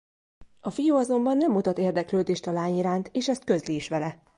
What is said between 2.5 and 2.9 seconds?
lány